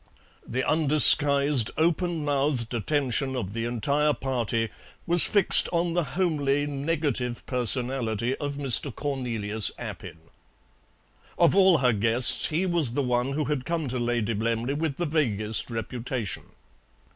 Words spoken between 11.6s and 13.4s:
her guests, he was the one